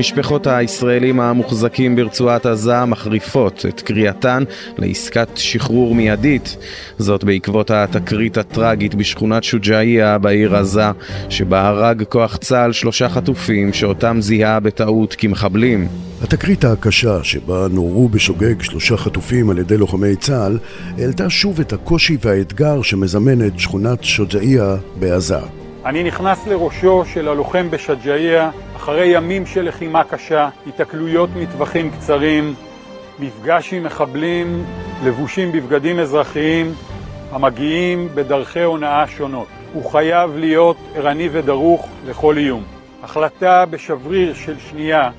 [0.00, 4.44] משפחות הישראלים המוחזקים ברצועת עזה מחריפות את קריאתן
[4.78, 6.56] לעסקת שחרור מיידית.
[6.98, 10.90] זאת בעקבות התקרית הטראגית בשכונת שוג'אעיה בעיר עזה,
[11.28, 15.88] שבה הרג כוח צה"ל שלושה חטופים שאותם זיהה בטעות כמחבלים.
[16.22, 20.58] התקרית הקשה שבה נורו בשוגג שלושה חטופים על ידי לוחמי צה"ל
[20.98, 25.59] העלתה שוב את הקושי והאתגר שמזמן את שכונת שוג'אעיה בעזה.
[25.84, 32.54] אני נכנס לראשו של הלוחם בשג'אעיה אחרי ימים של לחימה קשה, התקלויות מטווחים קצרים,
[33.18, 34.64] מפגש עם מחבלים
[35.04, 36.74] לבושים בבגדים אזרחיים
[37.30, 39.46] המגיעים בדרכי הונאה שונות.
[39.72, 42.64] הוא חייב להיות ערני ודרוך לכל איום.
[43.02, 45.10] החלטה בשבריר של שנייה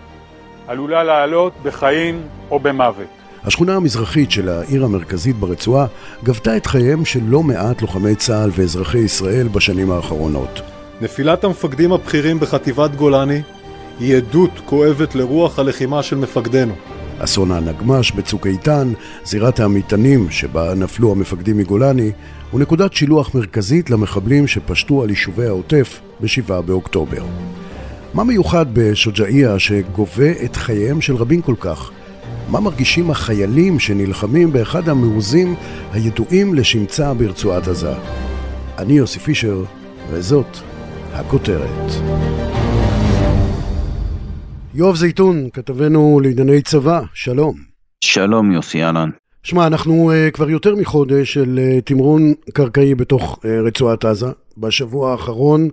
[0.68, 3.08] עלולה לעלות בחיים או במוות.
[3.44, 5.86] השכונה המזרחית של העיר המרכזית ברצועה
[6.24, 10.62] גבתה את חייהם של לא מעט לוחמי צה"ל ואזרחי ישראל בשנים האחרונות.
[11.02, 13.42] נפילת המפקדים הבכירים בחטיבת גולני
[14.00, 16.74] היא עדות כואבת לרוח הלחימה של מפקדינו.
[17.20, 18.94] אסון הנגמ"ש בצוק איתן,
[19.26, 22.12] זירת המטענים שבה נפלו המפקדים מגולני,
[22.52, 27.24] הוא נקודת שילוח מרכזית למחבלים שפשטו על יישובי העוטף ב-7 באוקטובר.
[28.14, 31.92] מה מיוחד בשוג'אעיה שגובה את חייהם של רבים כל כך?
[32.50, 35.56] מה מרגישים החיילים שנלחמים באחד המעוזים
[35.94, 37.94] הידועים לשמצה ברצועת עזה?
[38.78, 39.64] אני יוסי פישר,
[40.10, 40.58] וזאת
[41.14, 41.92] הכותרת.
[44.74, 47.56] יואב זייתון, כתבנו לענייני צבא, שלום.
[48.02, 49.10] שלום יוסי אהלן.
[49.44, 54.28] שמע, אנחנו uh, כבר יותר מחודש של uh, תמרון קרקעי בתוך uh, רצועת עזה.
[54.58, 55.70] בשבוע האחרון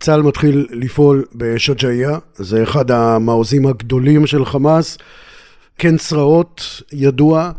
[0.00, 4.98] צה"ל מתחיל לפעול בשג'אעיה, זה אחד המעוזים הגדולים של חמאס.
[5.78, 7.50] כן צרעות, ידוע.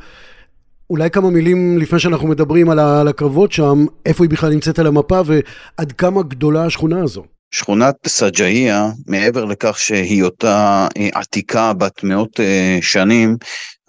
[0.89, 5.21] אולי כמה מילים לפני שאנחנו מדברים על הקרבות שם, איפה היא בכלל נמצאת על המפה
[5.25, 7.23] ועד כמה גדולה השכונה הזו.
[7.51, 13.37] שכונת סג'אעיה, מעבר לכך שהיותה אה, עתיקה בת מאות אה, שנים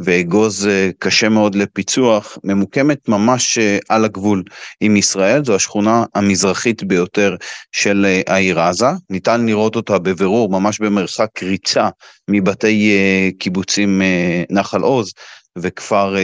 [0.04, 4.42] ואגוז אה, קשה מאוד לפיצוח, ממוקמת ממש על הגבול
[4.80, 7.36] עם ישראל, זו השכונה המזרחית ביותר
[7.72, 11.88] של העיר עזה, ניתן לראות אותה בבירור ממש במרחק ריצה
[12.28, 12.92] מבתי
[13.38, 14.02] קיבוצים
[14.50, 15.12] נחל עוז
[15.58, 16.16] וכפר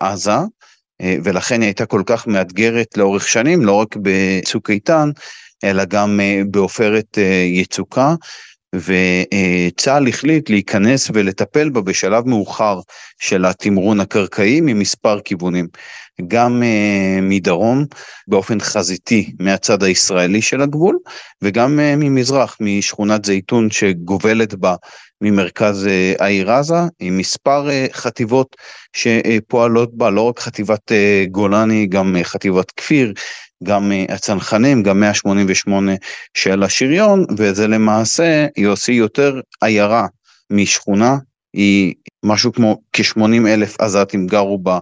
[0.00, 0.36] עזה.
[1.24, 5.10] ולכן היא הייתה כל כך מאתגרת לאורך שנים, לא רק בצוק איתן,
[5.64, 8.14] אלא גם אה, בעופרת אה, יצוקה.
[8.74, 12.80] וצה"ל החליט להיכנס ולטפל בה בשלב מאוחר
[13.18, 15.68] של התמרון הקרקעי ממספר כיוונים,
[16.28, 17.84] גם uh, מדרום
[18.28, 20.98] באופן חזיתי מהצד הישראלי של הגבול
[21.42, 24.74] וגם uh, ממזרח משכונת זייתון שגובלת בה
[25.20, 28.56] ממרכז uh, העיר עזה עם מספר uh, חטיבות
[28.92, 33.12] שפועלות בה לא רק חטיבת uh, גולני גם uh, חטיבת כפיר
[33.64, 35.92] גם אה, הצנחנים, גם 188
[36.34, 40.06] של השריון, וזה למעשה יוסי יותר עיירה
[40.52, 41.16] משכונה,
[41.54, 41.94] היא
[42.24, 44.78] משהו כמו כ-80 אלף עזתים גרו בה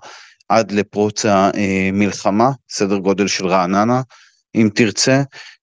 [0.49, 4.03] עד לפרוץ המלחמה, אה, סדר גודל של רעננה,
[4.55, 5.23] אם תרצה.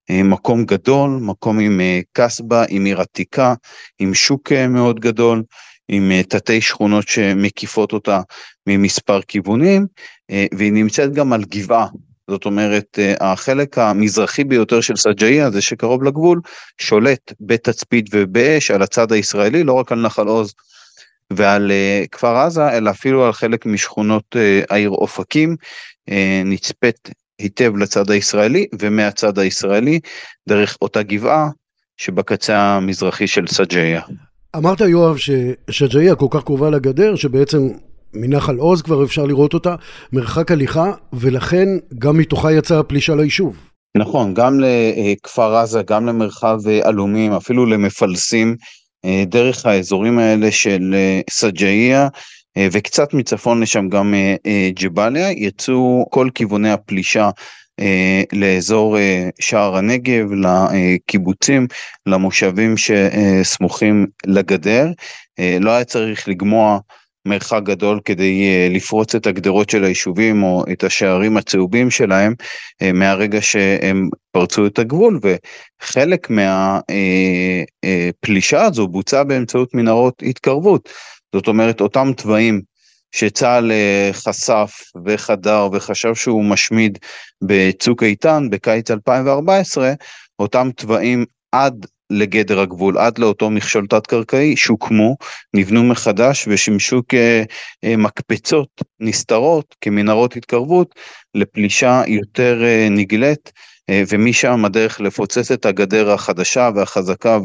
[0.09, 1.81] אה, מקום גדול, מקום עם
[2.13, 3.53] קסבה, עם עיר עתיקה,
[3.99, 5.43] עם שוק מאוד גדול,
[5.87, 8.21] עם תתי שכונות שמקיפות אותה
[8.67, 9.87] ממספר כיוונים,
[10.29, 11.87] והיא נמצאת גם על גבעה
[12.29, 16.41] זאת אומרת, אה, החלק המזרחי ביותר של סג'איה, זה שקרוב לגבול,
[16.81, 20.53] שולט בתצפית ובאש על הצד הישראלי, לא רק על נחל עוז
[21.33, 25.55] ועל uh, כפר עזה, אלא אפילו על חלק משכונות uh, העיר אופקים,
[26.45, 27.09] נצפית
[27.39, 29.99] היטב לצד הישראלי, ומהצד הישראלי,
[30.49, 31.49] דרך אותה גבעה
[31.97, 34.01] שבקצה המזרחי של סג'איה.
[34.55, 37.69] אמרת יואב ששג'איה כל כך קרובה לגדר, שבעצם
[38.15, 39.75] מנחל עוז כבר אפשר לראות אותה,
[40.13, 41.67] מרחק הליכה, ולכן
[41.99, 43.55] גם מתוכה יצאה הפלישה ליישוב.
[43.97, 48.55] נכון, גם לכפר עזה, גם למרחב עלומים, אפילו למפלסים,
[49.05, 52.07] אה, דרך האזורים האלה של אה, סג'אעיה,
[52.57, 54.13] אה, וקצת מצפון לשם גם
[54.69, 57.29] ג'באליה, יצאו כל כיווני הפלישה
[58.33, 58.97] לאזור
[59.39, 61.67] שער הנגב, לקיבוצים,
[62.05, 64.87] למושבים שסמוכים לגדר.
[65.61, 66.79] לא היה צריך לגמוע
[67.25, 72.33] מרחק גדול כדי אה, לפרוץ את הגדרות של היישובים או את השערים הצהובים שלהם
[72.81, 75.19] אה, מהרגע שהם פרצו את הגבול
[75.81, 76.29] וחלק
[78.19, 80.89] מהפלישה אה, הזו בוצע באמצעות מנהרות התקרבות.
[81.35, 82.61] זאת אומרת אותם תוואים
[83.11, 83.71] שצה"ל
[84.11, 84.71] חשף
[85.05, 86.97] וחדר וחשב שהוא משמיד
[87.43, 89.93] בצוק איתן בקיץ 2014,
[90.39, 95.15] אותם תוואים עד לגדר הגבול, עד לאותו מכשול תת-קרקעי, שהוקמו,
[95.53, 97.01] נבנו מחדש ושימשו
[97.83, 98.69] כמקפצות
[98.99, 100.95] נסתרות, כמנהרות התקרבות,
[101.35, 102.61] לפלישה יותר
[102.91, 103.51] נגלית,
[103.91, 107.37] ומשם הדרך לפוצץ את הגדר החדשה והחזקה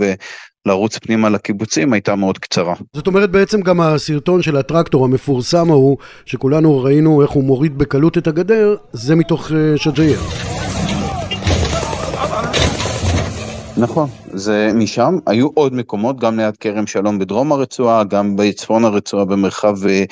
[0.67, 2.75] לרוץ פנימה לקיבוצים הייתה מאוד קצרה.
[2.97, 5.97] זאת אומרת בעצם גם הסרטון של הטרקטור המפורסם ההוא,
[6.27, 10.60] שכולנו ראינו איך הוא מוריד בקלות את הגדר, זה מתוך אה,
[13.81, 19.25] נכון, זה משם, היו עוד מקומות, גם ליד כרם שלום בדרום הרצועה, גם בצפון הרצועה
[19.25, 20.05] במרחב אה,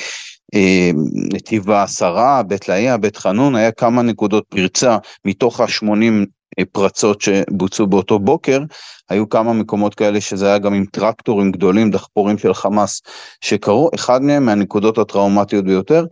[0.54, 0.90] אה,
[1.34, 6.26] נתיב העשרה, בית לאיה, בית חנון, היה כמה נקודות פרצה מתוך ה-80
[6.72, 8.60] פרצות שבוצעו באותו בוקר,
[9.08, 13.02] היו כמה מקומות כאלה שזה היה גם עם טרקטורים גדולים, דחפורים של חמאס
[13.40, 16.04] שקרו, אחד מהם מהנקודות הטראומטיות ביותר,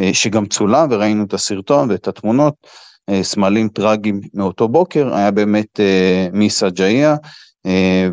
[0.00, 2.66] אה, שגם צולם וראינו את הסרטון ואת התמונות, אה,
[3.22, 7.16] סמלים טראגיים מאותו בוקר, היה באמת אה, מסג'איה,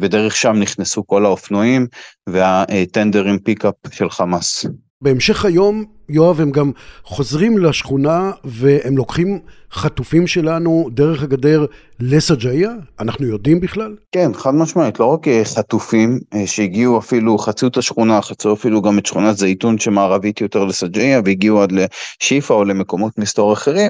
[0.02, 1.88] ודרך שם נכנסו כל האופנועים
[2.28, 4.66] והטנדרים פיקאפ של חמאס.
[5.04, 6.72] בהמשך היום, יואב, הם גם
[7.04, 9.40] חוזרים לשכונה והם לוקחים
[9.72, 11.66] חטופים שלנו דרך הגדר
[12.00, 12.72] לסג'איה?
[13.00, 13.96] אנחנו יודעים בכלל?
[14.12, 18.82] כן, חד משמעית, לא רק אה, חטופים אה, שהגיעו אפילו, חצו את השכונה, חצו אפילו
[18.82, 23.90] גם את שכונת זייתון שמערבית יותר לסג'איה והגיעו עד לשיפה או למקומות מסתור אחרים,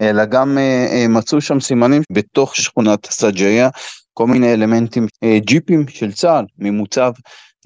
[0.00, 3.68] אלא גם אה, מצאו שם סימנים בתוך שכונת סג'איה,
[4.14, 5.06] כל מיני אלמנטים,
[5.38, 7.12] ג'יפים של צה"ל ממוצב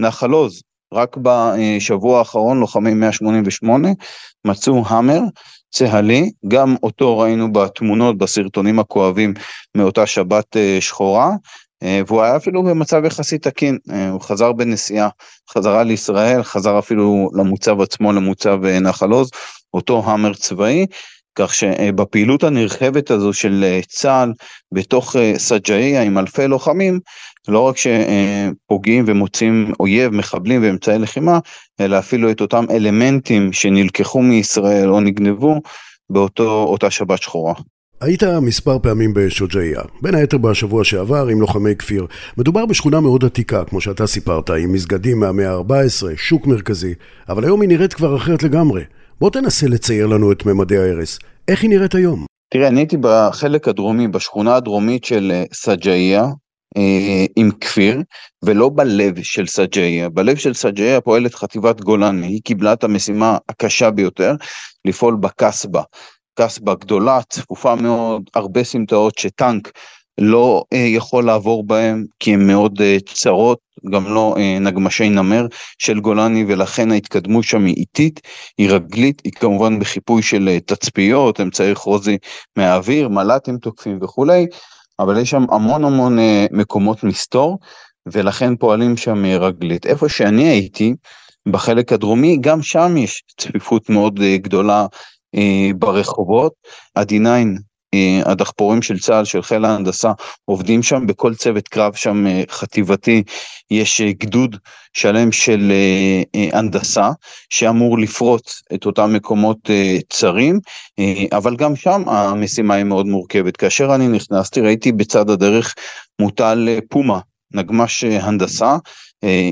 [0.01, 0.63] נחל עוז,
[0.95, 3.89] רק בשבוע האחרון לוחמי 188
[4.45, 5.21] מצאו המר
[5.71, 9.35] צהלי, גם אותו ראינו בתמונות, בסרטונים הכואבים
[9.77, 11.31] מאותה שבת אה, שחורה,
[11.83, 15.09] אה, והוא היה אפילו במצב יחסית תקין, אה, הוא חזר בנסיעה,
[15.51, 19.31] חזרה לישראל, חזר אפילו למוצב עצמו, למוצב נחל עוז,
[19.75, 20.87] אותו המר צבאי,
[21.35, 24.33] כך שבפעילות הנרחבת הזו של צה"ל
[24.75, 27.01] בתוך סג'איה עם אלפי לוחמים,
[27.49, 31.39] לא רק שפוגעים ומוצאים אויב, מחבלים ואמצעי לחימה,
[31.81, 35.61] אלא אפילו את אותם אלמנטים שנלקחו מישראל או נגנבו
[36.11, 37.55] באותה שבת שחורה.
[38.01, 42.07] היית מספר פעמים בשוג'איה, בין היתר בשבוע שעבר עם לוחמי כפיר.
[42.39, 46.95] מדובר בשכונה מאוד עתיקה, כמו שאתה סיפרת, עם מסגדים מהמאה ה-14, שוק מרכזי,
[47.29, 48.83] אבל היום היא נראית כבר אחרת לגמרי.
[49.21, 51.19] בוא תנסה לצייר לנו את ממדי ההרס.
[51.49, 52.27] איך היא נראית היום?
[52.51, 56.25] תראה, אני הייתי בחלק הדרומי, בשכונה הדרומית של אה, סג'איה,
[56.77, 58.03] אה, עם כפיר,
[58.45, 60.09] ולא בלב של סג'איה.
[60.09, 64.35] בלב של סג'איה פועלת חטיבת גולני, היא קיבלה את המשימה הקשה ביותר,
[64.85, 65.83] לפעול בקסבה.
[66.39, 69.71] קסבה גדולה, צפופה מאוד, הרבה סמטאות שטנק
[70.19, 73.59] לא אה, יכול לעבור בהם כי הן מאוד אה, צרות,
[73.93, 75.47] גם לא אה, נגמשי נמר
[75.79, 78.21] של גולני ולכן ההתקדמות שם היא איטית,
[78.59, 82.19] היא רגלית, היא כמובן בחיפוי של תצפיות, אמצעי חוזי
[82.57, 84.47] מהאוויר, מל"טים תוקפים וכולי,
[84.99, 86.19] אבל יש שם המון המון
[86.51, 87.59] מקומות מסתור,
[88.07, 89.87] ולכן פועלים שם רגלית.
[89.87, 90.95] איפה שאני הייתי,
[91.49, 94.87] בחלק הדרומי, גם שם יש צפיפות מאוד גדולה
[95.79, 96.53] ברחובות.
[96.97, 97.43] ה-D9 אה,
[98.25, 100.13] הדחפורים של צה"ל, של חיל ההנדסה,
[100.45, 103.23] עובדים שם, בכל צוות קרב שם אה, חטיבתי
[103.71, 104.57] יש אה, גדוד
[104.93, 105.73] שלם של
[106.53, 107.11] הנדסה,
[107.51, 109.71] שאמור לפרוץ את אותם מקומות
[110.09, 110.61] צרים,
[111.33, 113.57] אבל גם שם המשימה היא מאוד מורכבת.
[113.57, 115.75] כאשר אני נכנסתי, ראיתי בצד הדרך
[116.21, 117.21] מוטל פומה,
[117.55, 118.77] נגמ"ש הנדסה,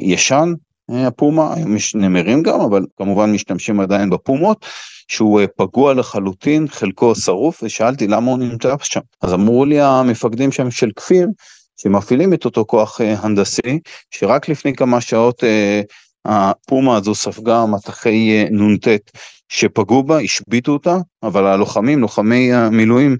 [0.03, 0.53] ישן,
[0.91, 4.67] הפומה, היום יש נמרים גם, אבל כמובן משתמשים עדיין בפומות.
[5.09, 9.01] שהוא אה, פגוע לחלוטין, חלקו שרוף, ושאלתי למה הוא נמצא שם.
[9.23, 11.29] אז אמרו לי המפקדים שם של כפיר,
[11.77, 13.79] שמפעילים את אותו כוח אה, הנדסי,
[14.11, 15.81] שרק לפני כמה שעות אה,
[16.25, 18.89] הפומה הזו ספגה מטחי נ"ט
[19.49, 23.17] שפגעו בה, השביתו אותה, אבל הלוחמים, לוחמי המילואים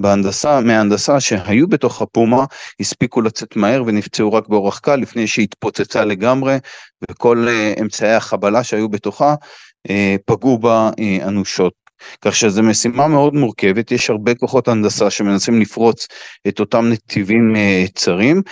[0.00, 2.44] בהנדסה, מההנדסה שהיו בתוך הפומה,
[2.80, 6.56] הספיקו לצאת מהר ונפצעו רק באורח קל לפני שהיא התפוצצה לגמרי,
[7.10, 7.46] וכל
[7.80, 9.34] אמצעי החבלה שהיו בתוכה
[10.26, 11.72] פגעו בה אה, אנושות.
[12.20, 16.06] כך שזו משימה מאוד מורכבת, יש הרבה כוחות הנדסה שמנסים לפרוץ
[16.48, 18.42] את אותם נתיבים אה, צרים,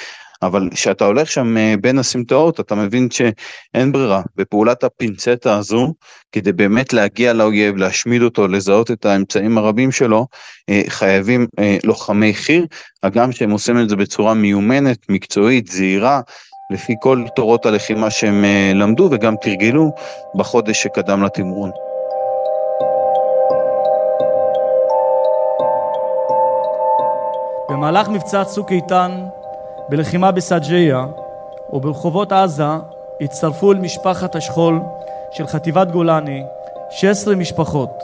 [0.43, 5.95] אבל כשאתה הולך שם בין הסמטאות אתה מבין שאין ברירה, בפעולת הפינצטה הזו,
[6.33, 10.27] כדי באמת להגיע לאויב, להשמיד אותו, לזהות את האמצעים הרבים שלו,
[10.89, 11.47] חייבים
[11.85, 12.65] לוחמי חי"ר,
[13.03, 16.21] הגם שהם עושים את זה בצורה מיומנת, מקצועית, זהירה,
[16.71, 19.93] לפי כל תורות הלחימה שהם אה, למדו וגם תרגלו
[20.35, 21.71] בחודש שקדם לתמרון.
[27.71, 29.27] במהלך מבצע צוק איתן,
[29.89, 31.07] בלחימה בסג'יה
[31.73, 32.65] וברחובות עזה
[33.21, 34.81] הצטרפו אל משפחת השכול
[35.31, 36.43] של חטיבת גולני
[36.91, 38.03] 16 משפחות,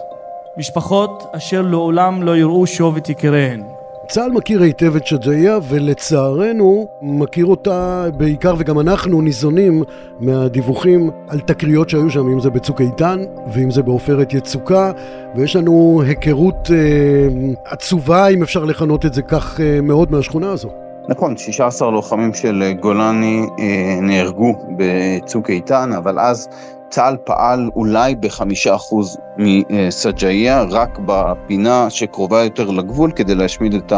[0.57, 3.76] משפחות אשר לעולם לא יראו שוב את יקיריהן.
[4.09, 9.83] צה"ל מכיר היטב את שג'אעיה ולצערנו מכיר אותה בעיקר וגם אנחנו ניזונים
[10.21, 13.21] מהדיווחים על תקריות שהיו שם אם זה בצוק איתן
[13.53, 14.93] ואם זה בעופרת יצוקה
[15.37, 17.29] ויש לנו היכרות אה,
[17.65, 20.69] עצובה אם אפשר לכנות את זה כך אה, מאוד מהשכונה הזו.
[21.09, 26.49] נכון, 16 לוחמים של גולני אה, נהרגו בצוק איתן אבל אז
[26.91, 33.93] צה"ל פעל אולי בחמישה אחוז מסג'איה, רק בפינה שקרובה יותר לגבול כדי להשמיד את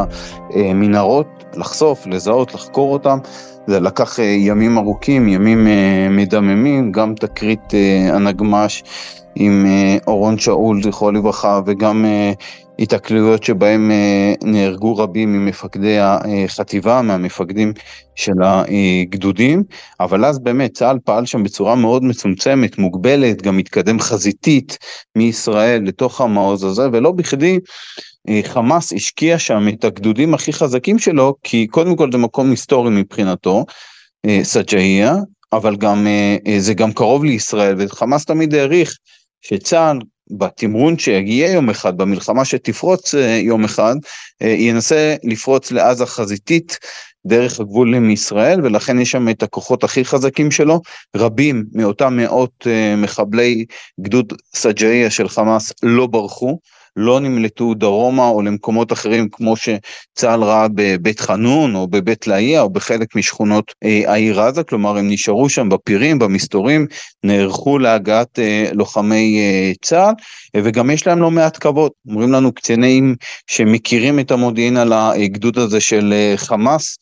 [0.54, 3.18] המנהרות, לחשוף, לזהות, לחקור אותם.
[3.68, 8.82] זה לקח אה, ימים ארוכים, ימים אה, מדממים, גם תקרית אה, הנגמ"ש
[9.34, 9.66] עם
[10.06, 12.04] אורון שאול, זכרו לברכה, וגם
[12.78, 13.90] התקלויות שבהם
[14.44, 17.72] נהרגו רבים ממפקדי החטיבה, מהמפקדים
[18.14, 19.62] של הגדודים,
[20.00, 24.78] אבל אז באמת צה"ל פעל שם בצורה מאוד מצומצמת, מוגבלת, גם התקדם חזיתית
[25.16, 27.58] מישראל לתוך המעוז הזה, ולא בכדי
[28.42, 33.64] חמאס השקיע שם את הגדודים הכי חזקים שלו, כי קודם כל זה מקום היסטורי מבחינתו,
[34.26, 35.14] אה, סג'איה,
[35.52, 36.06] אבל גם
[36.58, 38.96] זה גם קרוב לישראל, וחמאס תמיד העריך
[39.42, 39.98] שצה"ל
[40.30, 43.94] בתמרון שיגיע יום אחד, במלחמה שתפרוץ אה, יום אחד,
[44.42, 46.78] אה, ינסה לפרוץ לעזה חזיתית
[47.26, 50.80] דרך הגבול מישראל, ולכן יש שם את הכוחות הכי חזקים שלו.
[51.16, 53.64] רבים מאותם מאות אה, מחבלי
[54.00, 56.58] גדוד סג'איה של חמאס לא ברחו.
[56.98, 62.70] לא נמלטו דרומה או למקומות אחרים כמו שצה"ל ראה בבית חנון או בבית לאיה או
[62.70, 66.86] בחלק משכונות אה, העיר עזה, כלומר הם נשארו שם בפירים, במסתורים,
[67.24, 70.14] נערכו להגעת אה, לוחמי אה, צה"ל
[70.56, 71.90] וגם יש להם לא מעט כבוד.
[72.08, 73.14] אומרים לנו קצינים
[73.46, 76.96] שמכירים את המודיעין על הגדוד הזה של חמאס,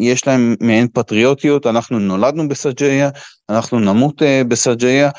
[0.00, 3.10] יש להם מעין פטריוטיות, אנחנו נולדנו בסג'איה,
[3.50, 5.10] אנחנו נמות בסג'איה,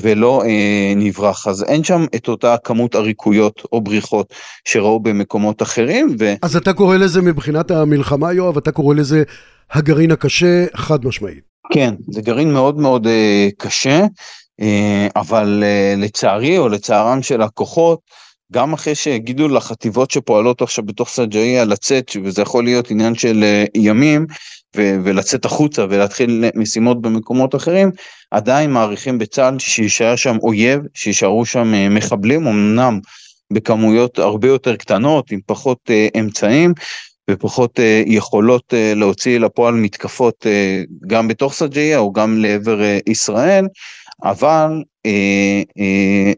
[0.00, 1.46] ולא אה, נברח.
[1.46, 4.34] אז אין שם את אותה כמות עריקויות או בריחות
[4.64, 6.16] שראו במקומות אחרים.
[6.20, 6.34] ו...
[6.42, 9.22] אז אתה קורא לזה מבחינת המלחמה, יואב, אתה קורא לזה
[9.70, 11.56] הגרעין הקשה, חד משמעית.
[11.72, 14.06] כן, זה גרעין מאוד מאוד אה, קשה,
[14.60, 18.00] אה, אבל אה, לצערי או לצערם של הכוחות,
[18.52, 23.64] גם אחרי שהגידו לחטיבות שפועלות עכשיו בתוך סג'איה לצאת, וזה יכול להיות עניין של אה,
[23.74, 24.26] ימים,
[24.76, 27.90] ו- ולצאת החוצה ולהתחיל משימות במקומות אחרים,
[28.30, 33.00] עדיין מעריכים בצה"ל שיישאר שם אויב, שיישארו שם אה, מחבלים, אמנם
[33.52, 36.74] בכמויות הרבה יותר קטנות, עם פחות uh, אמצעים
[37.30, 43.10] ופחות uh, יכולות uh, להוציא לפועל מתקפות uh, גם בתוך סג'יה או גם לעבר uh,
[43.10, 43.66] ישראל,
[44.22, 46.34] אבל uh, uh,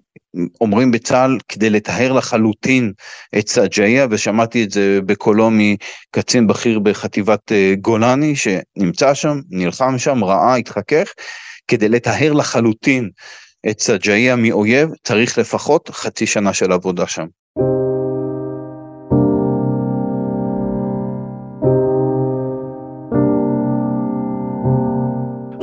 [0.61, 2.93] אומרים בצה"ל כדי לטהר לחלוטין
[3.39, 10.25] את סג'איה ושמעתי את זה בקולו מקצין בכיר בחטיבת אה, גולני שנמצא שם, נלחם שם,
[10.25, 11.13] ראה, התחכך,
[11.69, 13.11] כדי לטהר לחלוטין
[13.71, 17.27] את סג'איה מאויב צריך לפחות חצי שנה של עבודה שם.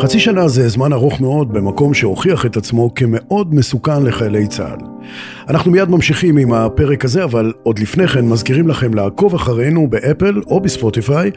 [0.05, 4.79] חצי שנה זה זמן ארוך מאוד במקום שהוכיח את עצמו כמאוד מסוכן לחיילי צה"ל.
[5.49, 10.41] אנחנו מיד ממשיכים עם הפרק הזה, אבל עוד לפני כן מזכירים לכם לעקוב אחרינו באפל
[10.47, 11.31] או בספוטיפיי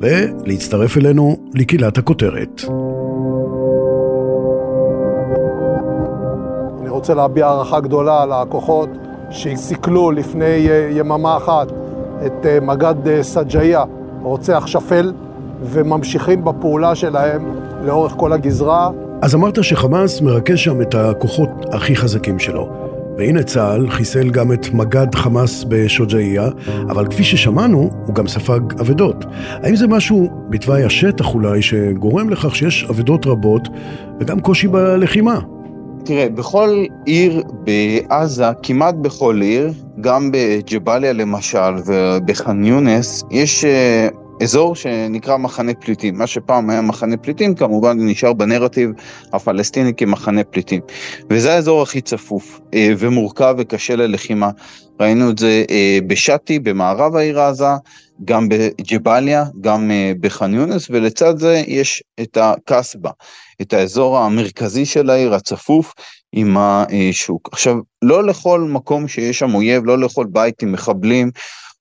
[0.00, 2.62] ולהצטרף אלינו לקהילת הכותרת.
[6.80, 8.88] אני רוצה להביע הערכה גדולה לכוחות
[9.30, 11.72] שסיכלו לפני אה, יממה אחת
[12.26, 13.84] את אה, מג"ד אה, סג'איה,
[14.22, 15.12] רוצח שפל,
[15.62, 17.54] וממשיכים בפעולה שלהם
[17.84, 18.90] לאורך כל הגזרה.
[19.22, 22.84] אז אמרת שחמאס מרכז שם את הכוחות הכי חזקים שלו.
[23.16, 26.48] והנה צה"ל חיסל גם את מג"ד חמאס בשוג'איה,
[26.90, 29.24] אבל כפי ששמענו, הוא גם ספג אבדות.
[29.62, 33.68] האם זה משהו בתוואי השטח אולי, שגורם לכך שיש אבדות רבות
[34.20, 35.38] וגם קושי בלחימה?
[36.04, 44.08] תראה, בכל עיר בעזה, כמעט בכל עיר, גם בג'באליה למשל ובח'אן יונס, יש אה,
[44.42, 48.90] אזור שנקרא מחנה פליטים, מה שפעם היה מחנה פליטים כמובן נשאר בנרטיב
[49.32, 50.80] הפלסטיני כמחנה פליטים.
[51.30, 54.50] וזה האזור הכי צפוף אה, ומורכב וקשה ללחימה.
[55.00, 57.64] ראינו את זה אה, בשאטי במערב העיר עזה,
[58.24, 63.10] גם בג'באליה, גם אה, בח'אן יונס, ולצד זה יש את הקסבה,
[63.62, 65.94] את האזור המרכזי של העיר הצפוף
[66.32, 67.48] עם השוק.
[67.52, 71.30] עכשיו, לא לכל מקום שיש שם אויב, לא לכל בית עם מחבלים,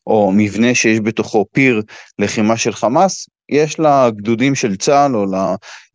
[0.08, 1.82] או מבנה שיש בתוכו פיר
[2.20, 5.26] לחימה של חמאס, יש לגדודים של צה"ל או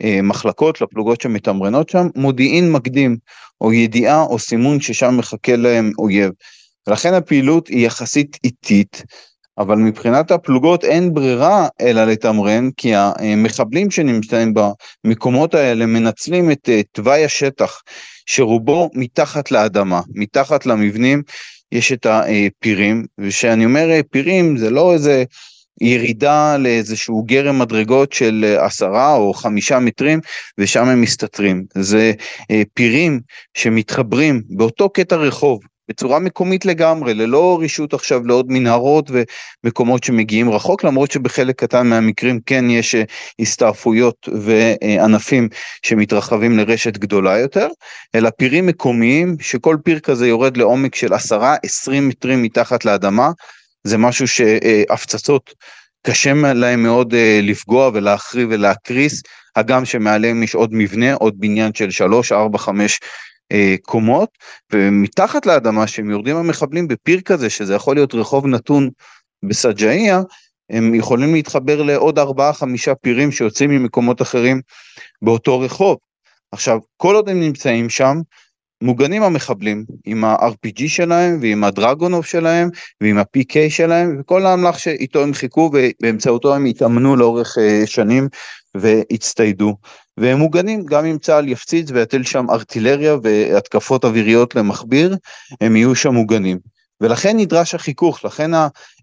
[0.03, 3.17] למחלקות, לפלוגות שמתמרנות שם, מודיעין מקדים,
[3.61, 6.31] או ידיעה או סימון ששם מחכה להם אויב.
[6.87, 9.03] ולכן הפעילות היא יחסית איטית,
[9.59, 14.55] אבל מבחינת הפלוגות אין ברירה אלא לתמרן, כי המחבלים שנמצאים
[15.05, 17.83] במקומות האלה מנצלים את תוואי השטח,
[18.27, 21.23] שרובו מתחת לאדמה, מתחת למבנים
[21.73, 25.25] יש את הפירים, וכשאני אומר פירים זה לא איזה
[25.81, 30.21] ירידה לאיזשהו גרם מדרגות של עשרה או חמישה מטרים
[30.59, 31.65] ושם הם מסתתרים.
[31.75, 32.13] זה
[32.75, 33.21] פירים
[33.55, 39.11] שמתחברים באותו קטע רחוב, בצורה מקומית לגמרי, ללא רישות עכשיו לעוד מנהרות
[39.65, 43.03] ומקומות שמגיעים רחוק, למרות שבחלק קטן מהמקרים כן יש אה,
[43.41, 45.49] הסתעפויות וענפים
[45.83, 47.69] שמתרחבים לרשת גדולה יותר,
[48.15, 51.17] אלא פירים מקומיים, שכל פיר כזה יורד לעומק של 10-20
[52.03, 53.31] מטרים מתחת לאדמה,
[53.85, 55.55] זה משהו שהפצצות
[56.07, 59.23] קשה להם מאוד אה, לפגוע ולהחריב ולהקריס,
[59.57, 63.09] הגם שמעליהם יש עוד מבנה, עוד בניין של 3, 4, 5 אה,
[63.83, 64.29] קומות,
[64.73, 68.91] ומתחת לאדמה שהם יורדים המחבלים בפיר כזה, שזה יכול להיות רחוב נתון
[69.45, 70.23] בסג'איה,
[70.71, 74.61] הם יכולים להתחבר לעוד ארבעה חמישה פירים שיוצאים ממקומות אחרים
[75.23, 75.97] באותו רחוב.
[76.53, 78.17] עכשיו, כל עוד הם נמצאים שם,
[78.83, 82.69] מוגנים המחבלים עם ה-RPG שלהם ועם הדרגונוב שלהם
[83.01, 88.29] ועם ה-PK שלהם וכל האמל"ח שאיתו הם חיכו ובאמצעותו הם התאמנו לאורך אה, שנים
[88.75, 89.77] והצטיידו.
[90.17, 95.17] והם מוגנים גם אם צה"ל יפציץ ויטיל שם ארטילריה והתקפות אוויריות למכביר,
[95.61, 96.59] הם יהיו שם מוגנים.
[97.01, 98.51] ולכן נדרש החיכוך, לכן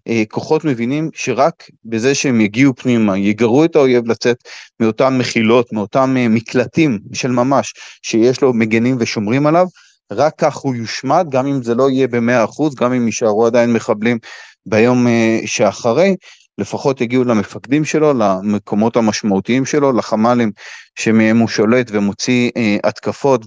[0.06, 4.36] הכוחות מבינים שרק בזה שהם יגיעו פנימה, יגרו את האויב לצאת
[4.80, 9.66] מאותן מחילות, מאותם אה, מקלטים של ממש, שיש לו מגנים ושומרים עליו,
[10.12, 13.72] רק כך הוא יושמד, גם אם זה לא יהיה במאה אחוז, גם אם יישארו עדיין
[13.72, 14.18] מחבלים
[14.66, 16.16] ביום אה, שאחרי,
[16.58, 20.52] לפחות יגיעו למפקדים שלו, למקומות המשמעותיים שלו, לחמ"לים
[20.98, 23.40] שמהם הוא שולט ומוציא אה, התקפות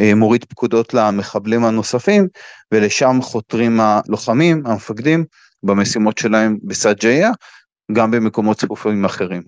[0.00, 2.28] ומוריד פקודות למחבלים הנוספים,
[2.72, 5.24] ולשם חותרים הלוחמים, המפקדים,
[5.62, 7.30] במשימות שלהם בסג'איה,
[7.92, 9.42] גם במקומות צפופים אחרים.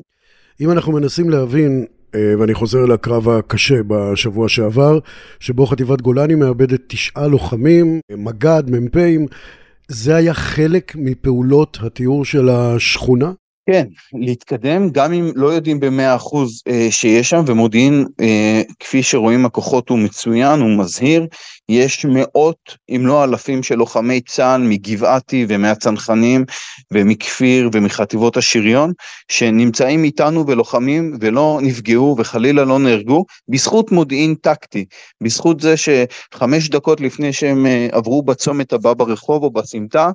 [0.61, 1.85] אם אנחנו מנסים להבין,
[2.15, 4.99] אה, ואני חוזר לקרב הקשה בשבוע שעבר,
[5.41, 9.27] שבו חטיבת גולני מאבדת תשעה לוחמים, מג"ד, מ"פים,
[9.89, 13.33] זה היה חלק מפעולות התיאור של השכונה?
[13.71, 19.47] כן, להתקדם גם אם לא יודעים במאה אחוז אה, שיש שם ומודיעין אה, כפי שרואים
[19.47, 21.27] הכוחות הוא מצוין, הוא מזהיר,
[21.69, 26.45] יש מאות אם לא אלפים של לוחמי צה"ל מגבעתי ומהצנחנים
[26.93, 28.93] ומכפיר ומחטיבות השריון
[29.29, 34.85] שנמצאים איתנו ולוחמים ולא נפגעו וחלילה לא נהרגו בזכות מודיעין טקטי,
[35.23, 40.11] בזכות זה שחמש דקות לפני שהם אה, עברו בצומת הבא ברחוב או בסמטה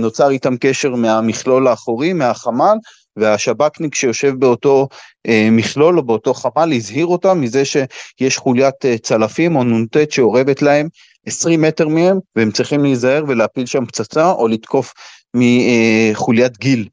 [0.00, 2.76] נוצר איתם קשר מהמכלול האחורי, מהחמ"ל,
[3.16, 4.88] והשב"כניק שיושב באותו
[5.26, 10.62] אה, מכלול או באותו חמ"ל הזהיר אותם מזה שיש חוליית אה, צלפים או נ"ט שאורבת
[10.62, 10.88] להם
[11.26, 14.94] 20 מטר מהם והם צריכים להיזהר ולהפיל שם פצצה או לתקוף
[15.34, 16.88] מחוליית גיל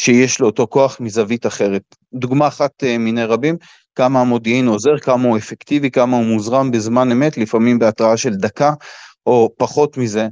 [0.00, 1.82] שיש לאותו כוח מזווית אחרת.
[2.14, 3.56] דוגמה אחת מיני רבים,
[3.94, 8.72] כמה המודיעין עוזר, כמה הוא אפקטיבי, כמה הוא מוזרם בזמן אמת, לפעמים בהתראה של דקה
[9.26, 10.28] או פחות מזה, אה,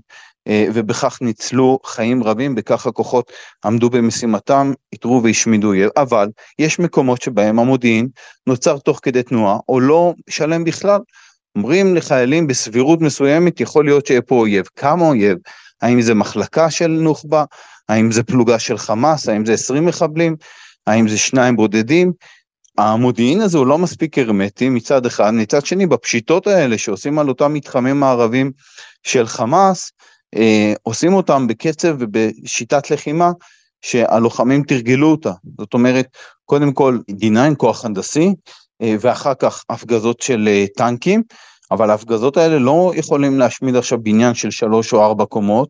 [0.48, 3.32] ובכך ניצלו חיים רבים, בכך הכוחות
[3.64, 6.28] עמדו במשימתם, איתרו והשמידו אבל
[6.58, 8.08] יש מקומות שבהם המודיעין
[8.46, 11.00] נוצר תוך כדי תנועה, או לא שלם בכלל.
[11.56, 14.66] אומרים לחיילים בסבירות מסוימת, יכול להיות שיהיה פה אויב.
[14.76, 15.38] כמה אויב?
[15.82, 17.44] האם זה מחלקה של נוח'בה?
[17.88, 19.28] האם זה פלוגה של חמאס?
[19.28, 20.36] האם זה 20 מחבלים?
[20.86, 22.12] האם זה שניים בודדים?
[22.78, 27.54] המודיעין הזה הוא לא מספיק הרמטי מצד אחד, מצד שני בפשיטות האלה שעושים על אותם
[27.54, 28.52] מתחמים מערבים
[29.02, 30.04] של חמאס, אה,
[30.82, 33.30] עושים אותם בקצב ובשיטת לחימה
[33.84, 35.32] שהלוחמים תרגלו אותה.
[35.58, 36.06] זאת אומרת,
[36.44, 38.34] קודם כל D9 כוח הנדסי,
[38.82, 41.22] אה, ואחר כך הפגזות של אה, טנקים,
[41.70, 45.68] אבל ההפגזות האלה לא יכולים להשמיד עכשיו בניין של שלוש או ארבע קומות,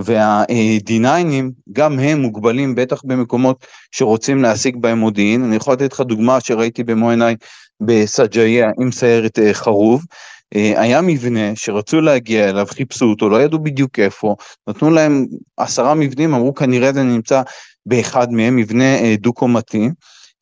[0.00, 5.44] וה-D9ים גם הם מוגבלים בטח במקומות שרוצים להשיג בהם מודיעין.
[5.44, 7.36] אני יכול לתת לך דוגמה שראיתי במו עיניי
[7.80, 10.06] בסג'איה עם סיירת חרוב, אה,
[10.54, 14.36] היה מבנה שרצו להגיע אליו, חיפשו אותו, לא ידעו בדיוק איפה,
[14.68, 17.42] נתנו להם עשרה מבנים, אמרו כנראה זה נמצא
[17.86, 19.88] באחד מהם, מבנה אה, דו-קומתי,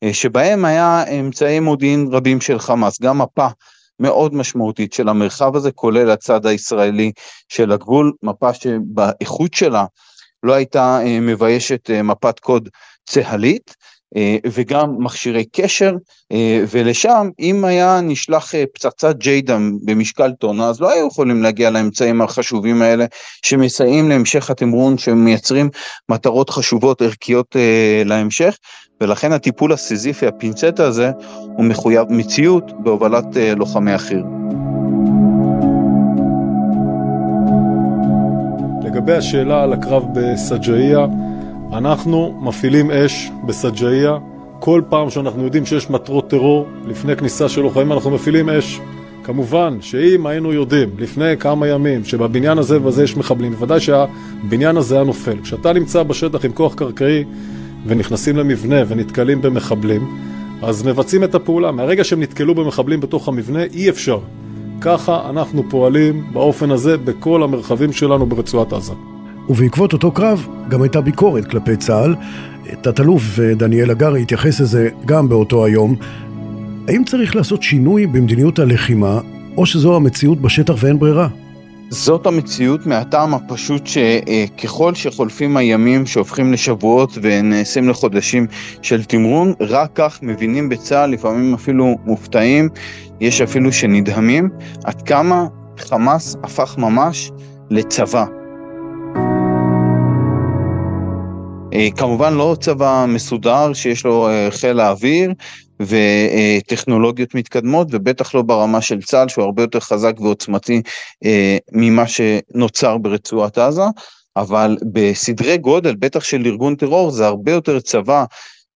[0.02, 3.46] אה, שבהם היה אמצעי מודיעין רבים של חמאס, גם מפה
[4.00, 7.12] מאוד משמעותית של המרחב הזה, כולל הצד הישראלי
[7.48, 9.84] של הגבול, מפה שבאיכות שלה
[10.42, 12.68] לא הייתה מביישת מפת קוד
[13.06, 13.97] צה"לית, אה,
[14.46, 15.92] וגם מכשירי קשר,
[16.32, 21.70] אה, ולשם אם היה נשלח אה, פצצת ג'יידם במשקל טונה, אז לא היו יכולים להגיע
[21.70, 23.06] לאמצעים החשובים האלה
[23.42, 25.70] שמסייעים להמשך התמרון, שמייצרים
[26.08, 27.56] מטרות חשובות ערכיות
[28.04, 28.56] להמשך,
[29.00, 31.10] ולכן הטיפול הסיזיפי, הפינצטה הזה,
[31.56, 33.24] הוא מחויב מציאות בהובלת
[33.56, 34.24] לוחמי החי"ר.
[38.84, 41.06] לגבי השאלה על הקרב בסג'איה,
[41.72, 44.16] אנחנו מפעילים אש בסג'איה.
[44.60, 48.80] כל פעם שאנחנו יודעים שיש מטרות טרור, לפני כניסה של לוחמים אנחנו מפעילים אש.
[49.24, 54.94] כמובן שאם היינו יודעים לפני כמה ימים שבבניין הזה וזה יש מחבלים, בוודאי שהבניין הזה
[54.94, 55.42] היה נופל.
[55.42, 57.24] כשאתה נמצא בשטח עם כוח קרקעי
[57.86, 60.18] ונכנסים למבנה ונתקלים במחבלים,
[60.62, 61.72] אז מבצעים את הפעולה.
[61.72, 64.18] מהרגע שהם נתקלו במחבלים בתוך המבנה, אי אפשר.
[64.80, 68.92] ככה אנחנו פועלים באופן הזה בכל המרחבים שלנו ברצועת עזה.
[69.48, 72.14] ובעקבות אותו קרב גם הייתה ביקורת כלפי צה"ל.
[72.80, 73.22] תת-אלוף
[73.56, 75.96] דניאל הגרי התייחס לזה גם באותו היום.
[76.88, 79.20] האם צריך לעשות שינוי במדיניות הלחימה,
[79.56, 81.28] או שזו המציאות בשטח ואין ברירה?
[81.90, 88.46] זאת המציאות מהטעם הפשוט שככל שחולפים הימים שהופכים לשבועות ונעשים לחודשים
[88.82, 92.68] של תמרון, רק כך מבינים בצה"ל, לפעמים אפילו מופתעים,
[93.20, 94.48] יש אפילו שנדהמים,
[94.84, 95.46] עד כמה
[95.78, 97.30] חמאס הפך ממש
[97.70, 98.24] לצבא.
[101.96, 105.32] כמובן לא צבא מסודר שיש לו אה, חיל האוויר
[105.80, 110.82] וטכנולוגיות מתקדמות ובטח לא ברמה של צה"ל שהוא הרבה יותר חזק ועוצמתי
[111.24, 113.82] אה, ממה שנוצר ברצועת עזה,
[114.36, 118.24] אבל בסדרי גודל, בטח של ארגון טרור, זה הרבה יותר צבא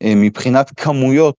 [0.05, 1.37] מבחינת כמויות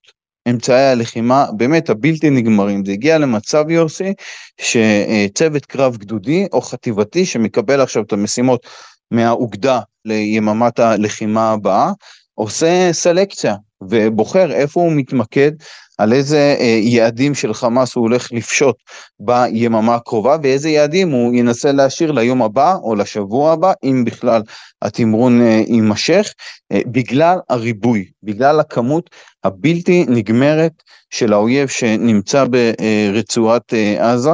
[0.50, 2.86] אמצעי הלחימה באמת הבלתי נגמרים.
[2.86, 4.14] זה הגיע למצב יוסי
[4.62, 8.68] שצוות קרב גדודי או חטיבתי שמקבל עכשיו את המשימות
[9.12, 11.92] מהאוגדה ליממת הלחימה הבאה,
[12.36, 15.52] עושה סלקציה ובוחר איפה הוא מתמקד,
[15.98, 18.76] על איזה אה, יעדים של חמאס הוא הולך לפשוט
[19.20, 24.42] ביממה הקרובה ואיזה יעדים הוא ינסה להשאיר ליום הבא או לשבוע הבא, אם בכלל
[24.82, 26.34] התמרון אה, יימשך,
[26.72, 29.10] אה, בגלל הריבוי, בגלל הכמות
[29.44, 34.32] הבלתי נגמרת של האויב שנמצא ברצועת עזה,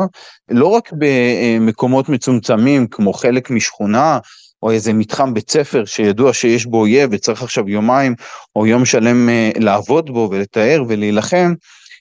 [0.50, 4.20] לא רק במקומות מצומצמים כמו חלק משכונה
[4.64, 8.16] או איזה מתחם בית ספר שידוע שיש בו אויב וצריך עכשיו יומיים
[8.56, 11.54] או יום שלם אה, לעבוד בו ולתאר ולהילחם,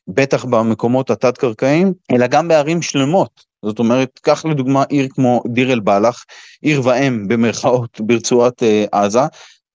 [0.09, 3.49] בטח במקומות התת-קרקעיים, אלא גם בערים שלמות.
[3.65, 6.25] זאת אומרת, קח לדוגמה עיר כמו דיר אל בלח,
[6.63, 9.21] עיר ואם במרכאות ברצועת אה, עזה,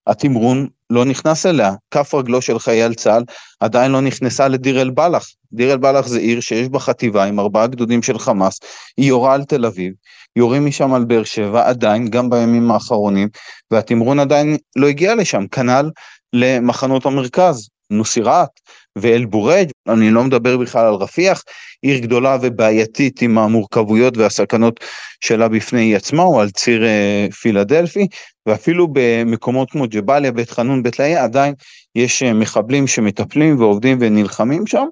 [0.08, 3.24] התמרון לא נכנס אליה, כף רגלו של חייל צה"ל
[3.60, 5.28] עדיין לא נכנסה לדיר אל בלח.
[5.54, 8.60] דיר אל בלח זה עיר שיש בה חטיבה עם ארבעה גדודים של חמאס,
[8.98, 9.93] היא יורה על תל אביב,
[10.36, 13.30] יורים משם על באר שבע עדיין, גם בימים האחרונים,
[13.72, 15.89] והתמרון עדיין לא הגיע לשם, כנ"ל
[16.34, 18.50] למחנות המרכז, נוסירת
[18.96, 21.43] ואל בורג', אני לא מדבר בכלל על רפיח,
[21.82, 24.80] עיר גדולה ובעייתית עם המורכבויות והסכנות
[25.19, 28.08] שלה בפני עצמה, או על ציר אה, פילדלפי,
[28.46, 31.54] ואפילו במקומות כמו ג'באליה, בית חנון, בית לאי, עדיין
[31.96, 34.86] יש אה, מחבלים שמטפלים ועובדים ונלחמים שם.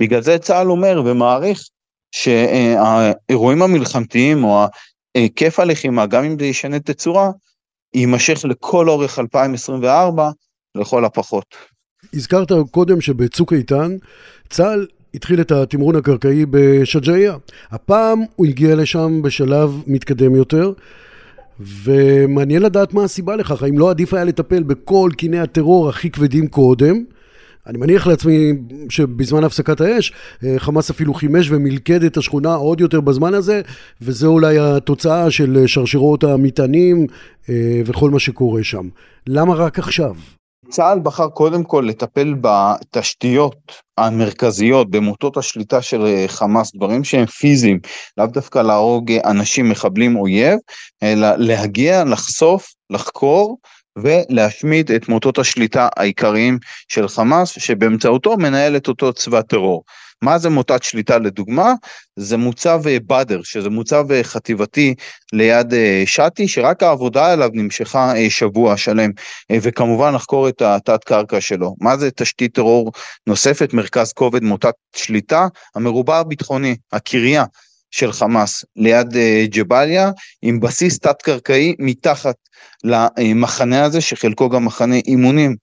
[0.00, 1.62] בגלל זה צה"ל אומר ומעריך
[2.12, 4.64] שהאירועים המלחמתיים או
[5.14, 7.30] היקף הלחימה, גם אם זה ישנה תצורה,
[7.94, 10.30] יימשך לכל אורך 2024
[10.74, 11.54] לכל הפחות.
[12.14, 13.96] הזכרת קודם שבצוק איתן
[14.50, 17.36] צה"ל התחיל את התמרון הקרקעי בשג'אעיה.
[17.70, 20.72] הפעם הוא הגיע לשם בשלב מתקדם יותר,
[21.60, 23.62] ומעניין לדעת מה הסיבה לכך.
[23.62, 27.04] האם לא עדיף היה לטפל בכל קיני הטרור הכי כבדים קודם?
[27.66, 28.52] אני מניח לעצמי
[28.88, 30.12] שבזמן הפסקת האש,
[30.44, 33.60] אה, חמאס אפילו חימש ומלכד את השכונה עוד יותר בזמן הזה,
[34.00, 37.06] וזה אולי התוצאה של שרשרות המטענים
[37.48, 38.88] אה, וכל מה שקורה שם.
[39.26, 40.14] למה רק עכשיו?
[40.70, 47.80] צה"ל בחר קודם כל לטפל בתשתיות המרכזיות, במוטות השליטה של אה, חמאס, דברים שהם פיזיים,
[48.18, 50.58] לאו דווקא להרוג אנשים, מחבלים, אויב,
[51.02, 53.58] אלא להגיע, לחשוף, לחקור
[53.98, 59.84] ולהשמיד את מוטות השליטה העיקריים של חמאס, שבאמצעותו מנהל את אותו צבא טרור.
[60.22, 61.72] מה זה מוטת שליטה לדוגמה?
[62.16, 64.94] זה מוצב אה, באדר, שזה מוצב אה, חטיבתי
[65.32, 69.10] ליד אה, שתי, שרק העבודה עליו נמשכה שבוע שלם,
[69.52, 71.74] וכמובן לחקור את התת קרקע שלו.
[71.80, 72.92] מה זה תשתית טרור
[73.26, 75.46] נוספת, מרכז כובד מוטת שליטה?
[75.74, 77.44] המרובע הביטחוני, הקריה.
[77.92, 80.10] של חמאס ליד ג'באליה
[80.42, 82.34] עם בסיס תת-קרקעי מתחת
[82.84, 85.56] למחנה הזה שחלקו גם מחנה אימונים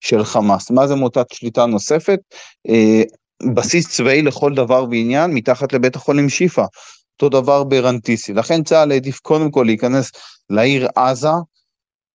[0.00, 0.70] של חמאס.
[0.70, 2.18] מה זה מוטת שליטה נוספת?
[3.54, 6.64] בסיס צבאי לכל דבר ועניין מתחת לבית החולים שיפא.
[7.14, 8.34] אותו דבר ברנטיסי.
[8.34, 10.10] לכן צה"ל העדיף קודם כל להיכנס
[10.50, 11.28] לעיר עזה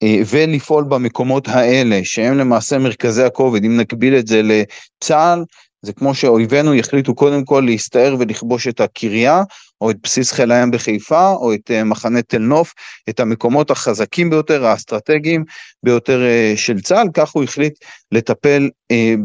[0.03, 3.63] אה, ולפעול במקומות האלה שהם למעשה מרכזי הכובד.
[3.63, 5.43] אם נקביל את זה לצה"ל,
[5.81, 9.43] זה כמו שאויבינו יחליטו קודם כל להסתער ולכבוש את הקריה,
[9.81, 12.73] או את בסיס חיל הים בחיפה, או את אה, מחנה תל נוף,
[13.09, 15.43] את המקומות החזקים ביותר, האסטרטגיים
[15.83, 17.73] ביותר אה, של צה"ל, כך הוא החליט
[18.11, 18.69] לטפל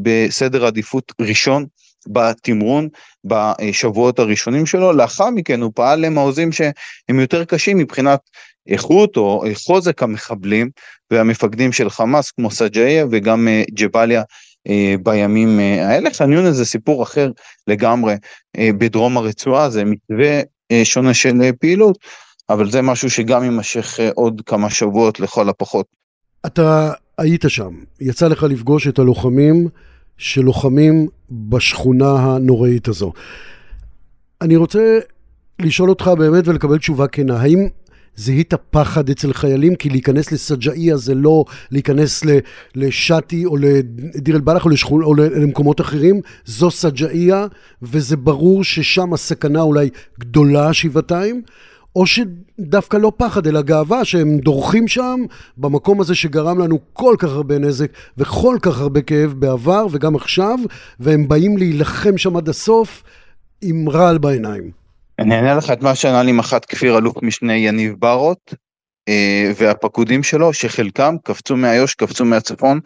[0.03, 1.67] בסדר עדיפות ראשון
[2.09, 2.89] בתמרון
[3.25, 8.21] בשבועות הראשונים שלו, לאחר מכן הוא פעל למעוזים שהם יותר קשים מבחינת
[8.69, 10.71] איכות או חוזק המחבלים
[11.11, 14.23] והמפקדים של חמאס כמו סג'איה וגם אה, ג'באליה
[15.03, 16.11] בימים האלה.
[16.15, 17.31] ח'אן יונס זה סיפור אחר
[17.67, 18.15] לגמרי
[18.57, 20.41] בדרום הרצועה, זה מתווה
[20.85, 21.99] שונה של פעילות,
[22.51, 25.87] אבל זה משהו שגם יימשך עוד כמה שבועות לכל הפחות.
[26.47, 29.69] אתה היית שם, יצא לך לפגוש את הלוחמים
[30.17, 33.13] שלוחמים בשכונה הנוראית הזו.
[34.41, 34.99] אני רוצה
[35.59, 37.69] לשאול אותך באמת ולקבל תשובה כנה, האם
[38.17, 39.75] זיהית פחד אצל חיילים?
[39.75, 42.23] כי להיכנס לסג'אעיה זה לא להיכנס
[42.75, 47.47] לשאטי או לדיר אל-בלח או, לשכול, או למקומות אחרים, זו סג'אעיה,
[47.83, 51.43] וזה ברור ששם הסכנה אולי גדולה שבעתיים.
[51.97, 55.21] או שדווקא לא פחד, אלא גאווה שהם דורכים שם,
[55.57, 60.59] במקום הזה שגרם לנו כל כך הרבה נזק וכל כך הרבה כאב בעבר וגם עכשיו,
[61.01, 63.03] והם באים להילחם שם עד הסוף
[63.63, 64.84] עם רעל בעיניים.
[65.19, 68.55] אני אענה לך את מה שענה לי מח"ט כפיר אלוף משנה יניב ברוט,
[69.09, 72.81] אה, והפקודים שלו, שחלקם קפצו מאיו"ש, קפצו מהצפון,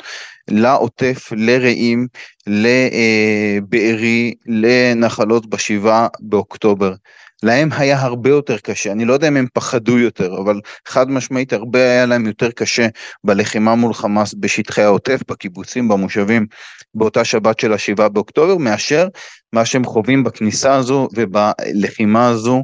[0.51, 2.07] לעוטף, לרעים,
[2.47, 6.93] לבארי, לנחלות בשבעה באוקטובר.
[7.42, 11.53] להם היה הרבה יותר קשה, אני לא יודע אם הם פחדו יותר, אבל חד משמעית
[11.53, 12.87] הרבה היה להם יותר קשה
[13.24, 16.46] בלחימה מול חמאס בשטחי העוטף, בקיבוצים, במושבים,
[16.94, 19.09] באותה שבת של השבעה באוקטובר, מאשר
[19.53, 22.62] מה שהם חווים בכניסה הזו ובלחימה הזו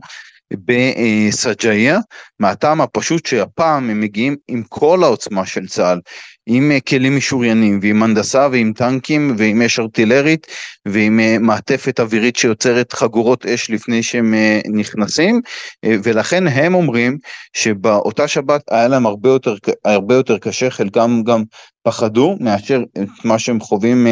[0.52, 1.98] בסג'איה,
[2.40, 6.00] מהטעם הפשוט שהפעם הם מגיעים עם כל העוצמה של צה"ל,
[6.46, 10.46] עם אה, כלים משוריינים ועם הנדסה ועם טנקים ועם אש ארטילרית
[10.86, 15.40] ועם אה, מעטפת אווירית שיוצרת חגורות אש לפני שהם אה, נכנסים
[15.84, 17.18] ולכן הם אומרים
[17.52, 19.54] שבאותה שבת היה להם הרבה יותר,
[19.84, 21.42] הרבה יותר קשה, חלקם גם
[21.82, 24.06] פחדו מאשר את מה שהם חווים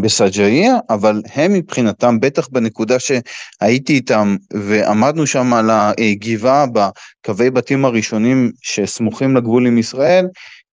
[0.00, 8.50] בסג'איה, אבל הם מבחינתם, בטח בנקודה שהייתי איתם ועמדנו שם על הגבעה בקווי בתים הראשונים
[8.62, 10.26] שסמוכים לגבול עם ישראל,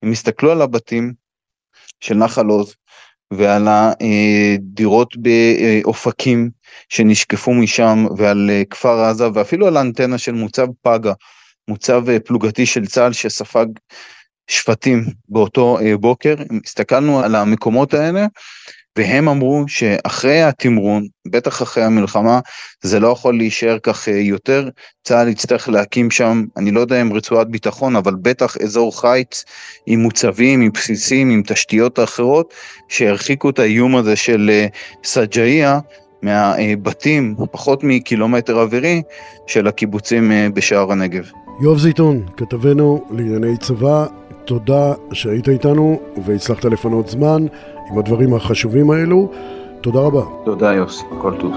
[0.08, 1.14] הם הסתכלו על הבתים
[2.00, 2.76] של נחל עוז
[3.34, 6.50] ועל הדירות באופקים
[6.90, 11.14] שנשקפו משם ועל כפר עזה ואפילו על האנטנה של מוצב פגה,
[11.68, 13.66] מוצב פלוגתי של צה"ל שספג
[14.48, 18.26] שפטים באותו בוקר, הסתכלנו על המקומות האלה
[18.98, 22.40] והם אמרו שאחרי התמרון, בטח אחרי המלחמה,
[22.82, 24.70] זה לא יכול להישאר כך אה, יותר,
[25.04, 29.44] צה"ל יצטרך להקים שם, אני לא יודע אם רצועת ביטחון, אבל בטח אזור חיץ
[29.86, 32.54] עם מוצבים, עם בסיסים, עם תשתיות אחרות,
[32.90, 34.68] שירחיקו את האיום הזה של אה,
[35.04, 35.80] סג'אעיה
[36.22, 39.02] מהבתים, פחות מקילומטר אווירי,
[39.48, 41.30] של הקיבוצים אה, בשער הנגב.
[41.62, 44.06] יואב זיתון, כתבנו לענייני צבא,
[44.46, 47.46] תודה שהיית איתנו והצלחת לפנות זמן.
[47.92, 49.32] עם הדברים החשובים האלו.
[49.82, 50.22] תודה רבה.
[50.46, 51.54] תודה יוסי, כל טוב.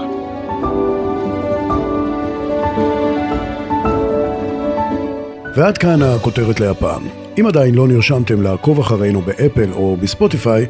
[5.55, 7.01] ועד כאן הכותרת להפעם.
[7.39, 10.65] אם עדיין לא נרשמתם לעקוב אחרינו באפל או בספוטיפיי,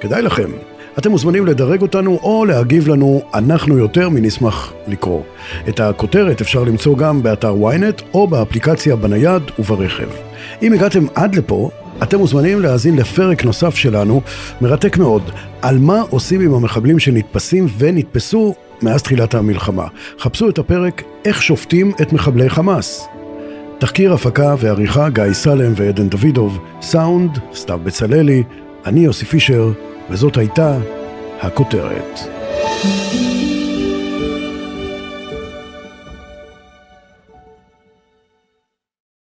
[0.00, 0.50] כדאי לכם.
[0.98, 5.22] אתם מוזמנים לדרג אותנו או להגיב לנו, אנחנו יותר מנשמח לקרוא.
[5.68, 10.08] את הכותרת אפשר למצוא גם באתר ynet או באפליקציה בנייד וברכב.
[10.62, 11.70] אם הגעתם עד לפה,
[12.02, 14.20] אתם מוזמנים להאזין לפרק נוסף שלנו,
[14.60, 15.30] מרתק מאוד,
[15.62, 19.86] על מה עושים עם המחבלים שנתפסים ונתפסו מאז תחילת המלחמה.
[20.18, 23.08] חפשו את הפרק איך שופטים את מחבלי חמאס.
[23.78, 28.42] תחקיר הפקה ועריכה גיא סלם ועדן דוידוב, סאונד, סתיו בצללי,
[28.86, 29.72] אני יוסי פישר,
[30.10, 30.78] וזאת הייתה
[31.42, 32.18] הכותרת.
[32.84, 33.33] thank you